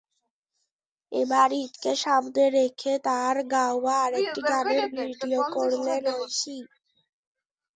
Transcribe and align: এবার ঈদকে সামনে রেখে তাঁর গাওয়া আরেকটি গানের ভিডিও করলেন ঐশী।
এবার 1.11 1.49
ঈদকে 1.63 1.91
সামনে 2.03 2.43
রেখে 2.57 2.93
তাঁর 3.05 3.35
গাওয়া 3.51 3.95
আরেকটি 4.05 4.41
গানের 4.43 4.83
ভিডিও 4.97 5.41
করলেন 5.55 6.03
ঐশী। 6.17 6.57